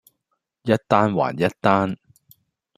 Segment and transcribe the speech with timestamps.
[0.63, 1.95] 一單還一單